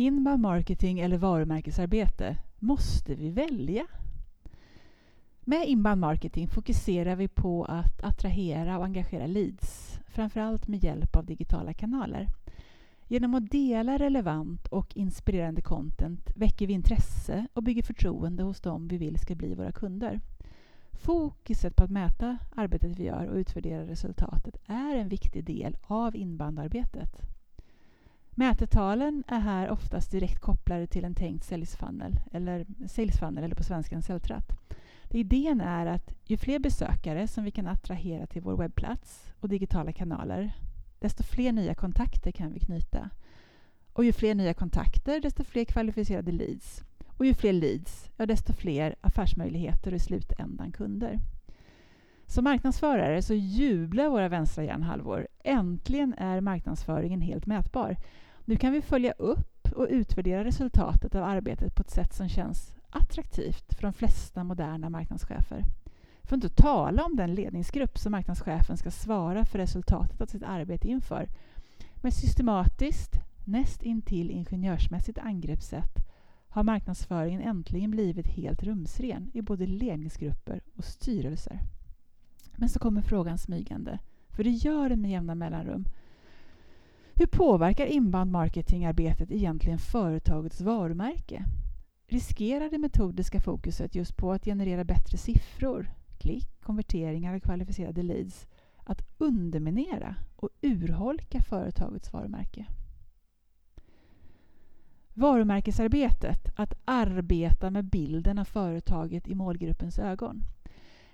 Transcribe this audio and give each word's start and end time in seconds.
Inbound 0.00 0.40
marketing 0.40 1.00
eller 1.00 1.18
varumärkesarbete, 1.18 2.36
måste 2.58 3.14
vi 3.14 3.30
välja? 3.30 3.86
Med 5.40 5.68
inbound 5.68 6.00
marketing 6.00 6.48
fokuserar 6.48 7.16
vi 7.16 7.28
på 7.28 7.64
att 7.64 8.04
attrahera 8.04 8.78
och 8.78 8.84
engagera 8.84 9.26
leads, 9.26 10.00
framförallt 10.08 10.68
med 10.68 10.84
hjälp 10.84 11.16
av 11.16 11.26
digitala 11.26 11.72
kanaler. 11.72 12.28
Genom 13.08 13.34
att 13.34 13.50
dela 13.50 13.98
relevant 13.98 14.66
och 14.66 14.96
inspirerande 14.96 15.62
content 15.62 16.30
väcker 16.36 16.66
vi 16.66 16.72
intresse 16.72 17.46
och 17.52 17.62
bygger 17.62 17.82
förtroende 17.82 18.42
hos 18.42 18.60
dem 18.60 18.88
vi 18.88 18.98
vill 18.98 19.18
ska 19.18 19.34
bli 19.34 19.54
våra 19.54 19.72
kunder. 19.72 20.20
Fokuset 20.92 21.76
på 21.76 21.84
att 21.84 21.90
mäta 21.90 22.38
arbetet 22.54 22.98
vi 22.98 23.04
gör 23.04 23.26
och 23.26 23.36
utvärdera 23.36 23.86
resultatet 23.86 24.56
är 24.66 24.94
en 24.96 25.08
viktig 25.08 25.44
del 25.44 25.76
av 25.82 26.16
inbandarbetet. 26.16 27.37
Mätetalen 28.38 29.24
är 29.28 29.40
här 29.40 29.70
oftast 29.70 30.10
direkt 30.10 30.40
kopplade 30.40 30.86
till 30.86 31.04
en 31.04 31.14
tänkt 31.14 31.44
säljsfunnel 31.44 32.20
eller, 32.32 32.66
säljsfunnel, 32.86 33.44
eller 33.44 33.54
på 33.54 33.62
svenska 33.62 33.96
en 33.96 34.02
säljtratt. 34.02 34.52
Idén 35.10 35.60
är 35.60 35.86
att 35.86 36.12
ju 36.24 36.36
fler 36.36 36.58
besökare 36.58 37.28
som 37.28 37.44
vi 37.44 37.50
kan 37.50 37.66
attrahera 37.66 38.26
till 38.26 38.42
vår 38.42 38.56
webbplats 38.56 39.32
och 39.40 39.48
digitala 39.48 39.92
kanaler, 39.92 40.52
desto 40.98 41.22
fler 41.22 41.52
nya 41.52 41.74
kontakter 41.74 42.32
kan 42.32 42.52
vi 42.52 42.60
knyta. 42.60 43.10
Och 43.92 44.04
ju 44.04 44.12
fler 44.12 44.34
nya 44.34 44.54
kontakter, 44.54 45.20
desto 45.20 45.44
fler 45.44 45.64
kvalificerade 45.64 46.32
leads. 46.32 46.84
Och 47.06 47.26
ju 47.26 47.34
fler 47.34 47.52
leads, 47.52 48.10
ja, 48.16 48.26
desto 48.26 48.52
fler 48.52 48.94
affärsmöjligheter 49.00 49.90
och 49.90 49.96
i 49.96 50.00
slutändan 50.00 50.72
kunder. 50.72 51.18
Som 52.26 52.44
marknadsförare 52.44 53.22
så 53.22 53.34
jublar 53.34 54.08
våra 54.08 54.28
vänstra 54.28 54.64
hjärnhalvor. 54.64 55.28
Äntligen 55.44 56.14
är 56.14 56.40
marknadsföringen 56.40 57.20
helt 57.20 57.46
mätbar. 57.46 57.96
Nu 58.48 58.56
kan 58.56 58.72
vi 58.72 58.82
följa 58.82 59.12
upp 59.12 59.72
och 59.72 59.86
utvärdera 59.90 60.44
resultatet 60.44 61.14
av 61.14 61.24
arbetet 61.24 61.74
på 61.74 61.82
ett 61.82 61.90
sätt 61.90 62.14
som 62.14 62.28
känns 62.28 62.74
attraktivt 62.90 63.74
för 63.74 63.82
de 63.82 63.92
flesta 63.92 64.44
moderna 64.44 64.90
marknadschefer. 64.90 65.64
För 66.22 66.36
att 66.36 66.44
inte 66.44 66.62
tala 66.62 67.04
om 67.04 67.16
den 67.16 67.34
ledningsgrupp 67.34 67.98
som 67.98 68.12
marknadschefen 68.12 68.76
ska 68.76 68.90
svara 68.90 69.44
för 69.44 69.58
resultatet 69.58 70.20
av 70.20 70.26
sitt 70.26 70.42
arbete 70.42 70.88
inför. 70.88 71.28
Med 71.94 72.14
systematiskt, 72.14 73.12
näst 73.44 73.82
intill 73.82 74.30
ingenjörsmässigt 74.30 75.18
angreppssätt 75.18 76.08
har 76.48 76.62
marknadsföringen 76.62 77.40
äntligen 77.40 77.90
blivit 77.90 78.28
helt 78.28 78.62
rumsren 78.62 79.30
i 79.34 79.42
både 79.42 79.66
ledningsgrupper 79.66 80.60
och 80.76 80.84
styrelser. 80.84 81.60
Men 82.56 82.68
så 82.68 82.78
kommer 82.78 83.02
frågan 83.02 83.38
smygande, 83.38 83.98
för 84.28 84.44
det 84.44 84.50
gör 84.50 84.88
den 84.88 85.00
med 85.00 85.10
jämna 85.10 85.34
mellanrum. 85.34 85.84
Hur 87.18 87.26
påverkar 87.26 87.86
inbound 87.86 88.30
marketingarbetet 88.30 89.30
egentligen 89.30 89.78
företagets 89.78 90.60
varumärke? 90.60 91.44
Riskerar 92.06 92.70
det 92.70 92.78
metodiska 92.78 93.40
fokuset 93.40 93.94
just 93.94 94.16
på 94.16 94.32
att 94.32 94.44
generera 94.44 94.84
bättre 94.84 95.18
siffror, 95.18 95.90
klick, 96.18 96.60
konverteringar 96.60 97.34
och 97.34 97.42
kvalificerade 97.42 98.02
leads 98.02 98.46
att 98.84 99.02
underminera 99.18 100.16
och 100.36 100.48
urholka 100.62 101.40
företagets 101.40 102.12
varumärke? 102.12 102.66
Varumärkesarbetet, 105.14 106.52
att 106.56 106.74
arbeta 106.84 107.70
med 107.70 107.84
bilden 107.84 108.38
av 108.38 108.44
företaget 108.44 109.28
i 109.28 109.34
målgruppens 109.34 109.98
ögon. 109.98 110.44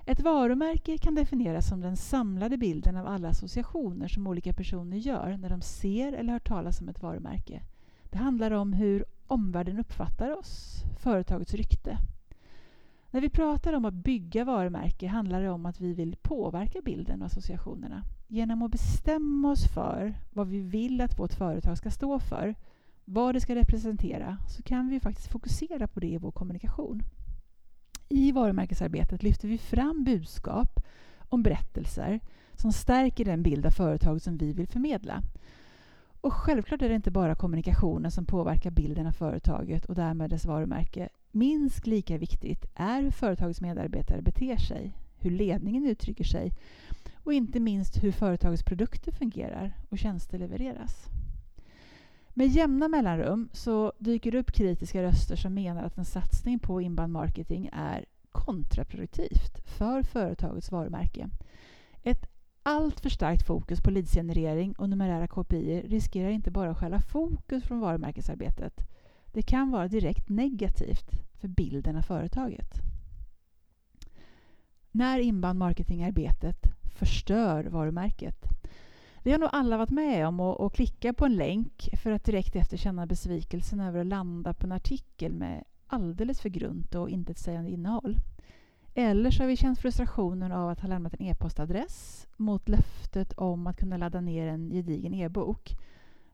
Ett 0.06 0.20
varumärke 0.20 0.98
kan 0.98 1.14
definieras 1.14 1.68
som 1.68 1.80
den 1.80 1.96
samlade 1.96 2.56
bilden 2.56 2.96
av 2.96 3.06
alla 3.06 3.28
associationer 3.28 4.08
som 4.08 4.26
olika 4.26 4.52
personer 4.52 4.96
gör 4.96 5.36
när 5.36 5.48
de 5.48 5.60
ser 5.60 6.12
eller 6.12 6.32
hör 6.32 6.38
talas 6.38 6.80
om 6.80 6.88
ett 6.88 7.02
varumärke. 7.02 7.62
Det 8.10 8.18
handlar 8.18 8.50
om 8.50 8.72
hur 8.72 9.04
omvärlden 9.26 9.78
uppfattar 9.78 10.38
oss, 10.38 10.82
företagets 10.98 11.54
rykte. 11.54 11.98
När 13.10 13.20
vi 13.20 13.28
pratar 13.28 13.72
om 13.72 13.84
att 13.84 13.94
bygga 13.94 14.44
varumärke 14.44 15.08
handlar 15.08 15.42
det 15.42 15.50
om 15.50 15.66
att 15.66 15.80
vi 15.80 15.94
vill 15.94 16.16
påverka 16.22 16.80
bilden 16.80 17.20
och 17.20 17.26
associationerna. 17.26 18.02
Genom 18.28 18.62
att 18.62 18.70
bestämma 18.70 19.50
oss 19.50 19.66
för 19.74 20.14
vad 20.32 20.48
vi 20.48 20.60
vill 20.60 21.00
att 21.00 21.18
vårt 21.18 21.34
företag 21.34 21.78
ska 21.78 21.90
stå 21.90 22.18
för, 22.18 22.54
vad 23.04 23.34
det 23.34 23.40
ska 23.40 23.54
representera, 23.54 24.38
så 24.48 24.62
kan 24.62 24.88
vi 24.88 25.00
faktiskt 25.00 25.32
fokusera 25.32 25.88
på 25.88 26.00
det 26.00 26.06
i 26.06 26.18
vår 26.18 26.30
kommunikation. 26.30 27.02
I 28.08 28.32
varumärkesarbetet 28.32 29.22
lyfter 29.22 29.48
vi 29.48 29.58
fram 29.58 30.04
budskap 30.04 30.80
om 31.28 31.42
berättelser 31.42 32.20
som 32.54 32.72
stärker 32.72 33.24
den 33.24 33.42
bild 33.42 33.66
av 33.66 33.70
företaget 33.70 34.22
som 34.22 34.36
vi 34.36 34.52
vill 34.52 34.68
förmedla. 34.68 35.22
Och 36.20 36.32
självklart 36.32 36.82
är 36.82 36.88
det 36.88 36.94
inte 36.94 37.10
bara 37.10 37.34
kommunikationen 37.34 38.10
som 38.10 38.26
påverkar 38.26 38.70
bilden 38.70 39.06
av 39.06 39.12
företaget 39.12 39.84
och 39.84 39.94
därmed 39.94 40.30
dess 40.30 40.46
varumärke. 40.46 41.08
Minst 41.30 41.86
lika 41.86 42.18
viktigt 42.18 42.64
är 42.74 43.02
hur 43.02 43.10
företagets 43.10 43.60
medarbetare 43.60 44.22
beter 44.22 44.56
sig, 44.56 44.92
hur 45.18 45.30
ledningen 45.30 45.86
uttrycker 45.86 46.24
sig 46.24 46.52
och 47.14 47.32
inte 47.32 47.60
minst 47.60 48.04
hur 48.04 48.12
företagets 48.12 48.62
produkter 48.62 49.12
fungerar 49.12 49.72
och 49.88 49.98
tjänster 49.98 50.38
levereras. 50.38 51.08
Med 52.36 52.48
jämna 52.48 52.88
mellanrum 52.88 53.48
så 53.52 53.92
dyker 53.98 54.32
det 54.32 54.38
upp 54.38 54.52
kritiska 54.52 55.02
röster 55.02 55.36
som 55.36 55.54
menar 55.54 55.82
att 55.82 55.98
en 55.98 56.04
satsning 56.04 56.58
på 56.58 56.80
inbound 56.80 57.12
marketing 57.12 57.70
är 57.72 58.04
kontraproduktivt 58.30 59.60
för 59.64 60.02
företagets 60.02 60.72
varumärke. 60.72 61.28
Ett 62.02 62.26
alltför 62.62 63.08
starkt 63.08 63.46
fokus 63.46 63.80
på 63.80 63.90
leadsgenerering 63.90 64.72
och 64.72 64.90
numerära 64.90 65.28
KPI 65.28 65.82
riskerar 65.88 66.28
inte 66.28 66.50
bara 66.50 66.70
att 66.70 66.78
stjäla 66.78 67.00
fokus 67.00 67.64
från 67.64 67.80
varumärkesarbetet. 67.80 68.80
Det 69.32 69.42
kan 69.42 69.70
vara 69.70 69.88
direkt 69.88 70.28
negativt 70.28 71.10
för 71.40 71.48
bilden 71.48 71.96
av 71.96 72.02
företaget. 72.02 72.72
När 74.90 75.18
inbound 75.18 75.58
marketingarbetet 75.58 76.66
förstör 76.98 77.64
varumärket 77.64 78.53
vi 79.24 79.32
har 79.32 79.38
nog 79.38 79.48
alla 79.52 79.76
varit 79.76 79.90
med 79.90 80.28
om 80.28 80.40
att, 80.40 80.60
att 80.60 80.72
klicka 80.72 81.12
på 81.12 81.24
en 81.24 81.36
länk 81.36 81.88
för 82.02 82.10
att 82.10 82.24
direkt 82.24 82.56
efter 82.56 82.76
känna 82.76 83.06
besvikelsen 83.06 83.80
över 83.80 84.00
att 84.00 84.06
landa 84.06 84.54
på 84.54 84.66
en 84.66 84.72
artikel 84.72 85.32
med 85.32 85.64
alldeles 85.86 86.40
för 86.40 86.48
grunt 86.48 86.94
och 86.94 87.10
intetsägande 87.10 87.70
innehåll. 87.70 88.16
Eller 88.94 89.30
så 89.30 89.42
har 89.42 89.48
vi 89.48 89.56
känt 89.56 89.78
frustrationen 89.78 90.52
av 90.52 90.68
att 90.68 90.80
ha 90.80 90.88
lämnat 90.88 91.14
en 91.14 91.26
e-postadress 91.26 92.26
mot 92.36 92.68
löftet 92.68 93.32
om 93.32 93.66
att 93.66 93.76
kunna 93.76 93.96
ladda 93.96 94.20
ner 94.20 94.46
en 94.46 94.70
gedigen 94.70 95.14
e-bok 95.14 95.76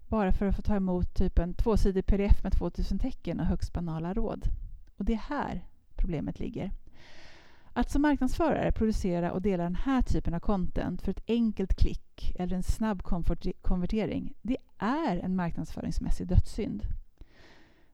bara 0.09 0.33
för 0.33 0.47
att 0.47 0.57
få 0.57 0.63
ta 0.63 0.77
emot 0.77 1.15
typ 1.15 1.39
en 1.39 1.55
tvåsidig 1.55 2.07
pdf 2.07 2.43
med 2.43 2.53
2000 2.53 2.99
tecken 2.99 3.41
och 3.41 3.47
högst 3.47 3.73
banala 3.73 4.15
råd. 4.15 4.45
Och 4.97 5.05
det 5.05 5.13
är 5.13 5.23
här 5.29 5.65
problemet 5.97 6.41
ligger. 6.41 6.71
Att 7.73 7.91
som 7.91 8.03
marknadsförare 8.03 8.73
producera 8.73 9.33
och 9.33 9.43
dela 9.43 9.63
den 9.63 9.75
här 9.75 10.03
typen 10.03 10.35
av 10.35 10.41
content 10.41 11.03
för 11.03 11.11
ett 11.11 11.25
enkelt 11.27 11.75
klick 11.75 12.33
eller 12.39 12.57
en 12.57 12.63
snabb 12.63 13.03
konvertering, 13.63 14.35
det 14.43 14.57
är 14.79 15.17
en 15.17 15.37
marknadsföringsmässig 15.37 16.27
dödssynd. 16.27 16.83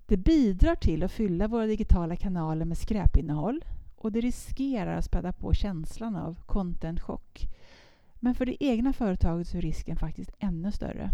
Det 0.07 0.17
bidrar 0.17 0.75
till 0.75 1.03
att 1.03 1.13
fylla 1.13 1.49
våra 1.49 1.67
digitala 1.67 2.17
kanaler 2.17 2.65
med 2.65 2.79
skräpinnehåll 2.79 3.65
och 3.97 4.13
det 4.13 4.21
riskerar 4.21 4.97
att 4.97 5.05
späda 5.05 5.33
på 5.33 5.55
känslan 5.55 6.17
av 6.17 6.37
content-chock. 6.47 7.49
Men 8.15 8.35
för 8.35 8.47
det 8.47 8.65
egna 8.65 8.93
företaget 8.93 9.49
så 9.49 9.57
är 9.57 9.63
risken 9.63 9.97
faktiskt 9.97 10.31
ännu 10.39 10.73
större. 10.73 11.11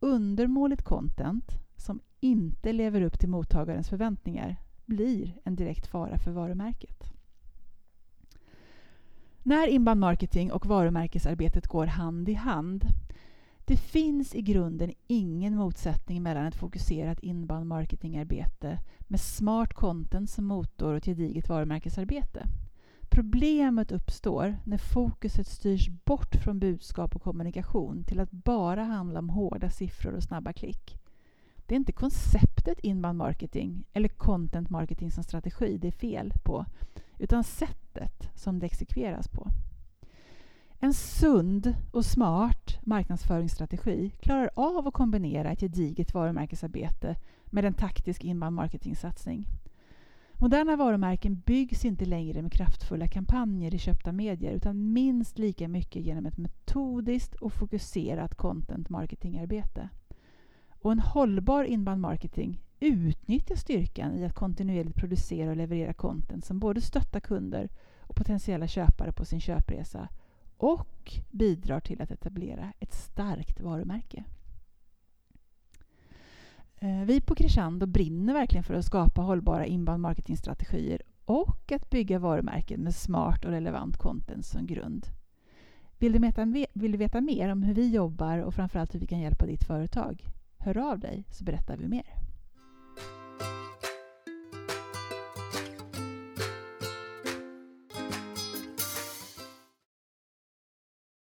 Undermåligt 0.00 0.82
content 0.82 1.52
som 1.76 2.00
inte 2.20 2.72
lever 2.72 3.00
upp 3.00 3.18
till 3.18 3.28
mottagarens 3.28 3.88
förväntningar 3.88 4.56
blir 4.86 5.40
en 5.44 5.56
direkt 5.56 5.86
fara 5.86 6.18
för 6.18 6.30
varumärket. 6.30 7.11
När 9.44 9.66
inbound 9.66 10.00
marketing 10.00 10.52
och 10.52 10.66
varumärkesarbetet 10.66 11.66
går 11.66 11.86
hand 11.86 12.28
i 12.28 12.34
hand. 12.34 12.84
Det 13.64 13.76
finns 13.76 14.34
i 14.34 14.42
grunden 14.42 14.92
ingen 15.06 15.56
motsättning 15.56 16.22
mellan 16.22 16.46
ett 16.46 16.54
fokuserat 16.54 17.20
inbound 17.20 17.66
marketingarbete 17.66 18.78
med 19.00 19.20
smart 19.20 19.74
content 19.74 20.30
som 20.30 20.44
motor 20.44 20.90
och 20.90 20.96
ett 20.96 21.04
gediget 21.04 21.48
varumärkesarbete. 21.48 22.46
Problemet 23.10 23.92
uppstår 23.92 24.56
när 24.64 24.78
fokuset 24.78 25.46
styrs 25.46 25.88
bort 25.88 26.34
från 26.34 26.58
budskap 26.58 27.16
och 27.16 27.22
kommunikation 27.22 28.04
till 28.04 28.20
att 28.20 28.30
bara 28.30 28.84
handla 28.84 29.18
om 29.18 29.28
hårda 29.28 29.70
siffror 29.70 30.12
och 30.12 30.22
snabba 30.22 30.52
klick. 30.52 30.96
Det 31.66 31.74
är 31.74 31.76
inte 31.76 31.92
konceptet 31.92 32.78
inbound 32.82 33.18
marketing 33.18 33.84
eller 33.92 34.08
content 34.08 34.70
marketing 34.70 35.10
som 35.10 35.24
strategi 35.24 35.78
det 35.78 35.88
är 35.88 35.92
fel 35.92 36.32
på, 36.44 36.66
utan 37.18 37.44
sättet 37.44 37.81
som 38.34 38.58
det 38.58 38.66
exekveras 38.66 39.28
på. 39.28 39.48
En 40.78 40.94
sund 40.94 41.74
och 41.90 42.04
smart 42.04 42.78
marknadsföringsstrategi 42.82 44.10
klarar 44.20 44.50
av 44.54 44.86
att 44.86 44.94
kombinera 44.94 45.50
ett 45.50 45.60
gediget 45.60 46.14
varumärkesarbete 46.14 47.16
med 47.46 47.64
en 47.64 47.74
taktisk 47.74 48.24
inbound 48.24 48.56
marketing-satsning. 48.56 49.48
Moderna 50.32 50.76
varumärken 50.76 51.42
byggs 51.46 51.84
inte 51.84 52.04
längre 52.04 52.42
med 52.42 52.52
kraftfulla 52.52 53.08
kampanjer 53.08 53.74
i 53.74 53.78
köpta 53.78 54.12
medier 54.12 54.52
utan 54.52 54.92
minst 54.92 55.38
lika 55.38 55.68
mycket 55.68 56.02
genom 56.02 56.26
ett 56.26 56.38
metodiskt 56.38 57.34
och 57.34 57.52
fokuserat 57.52 58.34
content 58.34 58.88
marketingarbete. 58.88 59.88
Och 60.70 60.92
en 60.92 60.98
hållbar 60.98 61.64
inbound 61.64 62.00
marketing 62.00 62.60
utnyttjar 62.82 63.56
styrkan 63.56 64.14
i 64.18 64.24
att 64.24 64.34
kontinuerligt 64.34 64.96
producera 64.96 65.50
och 65.50 65.56
leverera 65.56 65.92
content 65.92 66.44
som 66.44 66.58
både 66.58 66.80
stöttar 66.80 67.20
kunder 67.20 67.68
och 68.00 68.16
potentiella 68.16 68.66
köpare 68.66 69.12
på 69.12 69.24
sin 69.24 69.40
köpresa 69.40 70.08
och 70.56 71.12
bidrar 71.30 71.80
till 71.80 72.02
att 72.02 72.10
etablera 72.10 72.72
ett 72.80 72.94
starkt 72.94 73.60
varumärke. 73.60 74.24
Eh, 76.76 77.04
vi 77.04 77.20
på 77.20 77.34
Crescendo 77.34 77.86
brinner 77.86 78.32
verkligen 78.32 78.64
för 78.64 78.74
att 78.74 78.84
skapa 78.84 79.22
hållbara 79.22 79.66
inbound 79.66 80.00
marketingstrategier 80.00 81.02
och 81.24 81.72
att 81.72 81.90
bygga 81.90 82.18
varumärken 82.18 82.80
med 82.80 82.94
smart 82.94 83.44
och 83.44 83.50
relevant 83.50 83.96
content 83.96 84.46
som 84.46 84.66
grund. 84.66 85.06
Vill 85.98 86.12
du, 86.12 86.18
veta, 86.18 86.44
vill 86.72 86.92
du 86.92 86.98
veta 86.98 87.20
mer 87.20 87.48
om 87.48 87.62
hur 87.62 87.74
vi 87.74 87.90
jobbar 87.90 88.38
och 88.38 88.54
framförallt 88.54 88.94
hur 88.94 89.00
vi 89.00 89.06
kan 89.06 89.20
hjälpa 89.20 89.46
ditt 89.46 89.64
företag? 89.64 90.24
Hör 90.58 90.78
av 90.78 90.98
dig 90.98 91.24
så 91.30 91.44
berättar 91.44 91.76
vi 91.76 91.88
mer. 91.88 92.31